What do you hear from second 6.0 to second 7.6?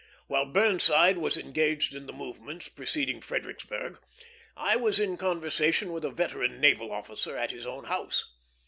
a veteran naval officer at